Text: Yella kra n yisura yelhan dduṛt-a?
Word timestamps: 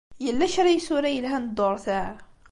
Yella 0.25 0.45
kra 0.53 0.69
n 0.71 0.75
yisura 0.75 1.09
yelhan 1.11 1.45
dduṛt-a? 1.47 2.01